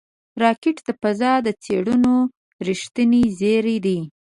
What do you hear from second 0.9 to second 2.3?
فضا د څېړنو